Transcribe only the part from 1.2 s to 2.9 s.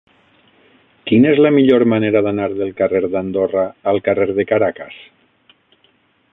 és la millor manera d'anar del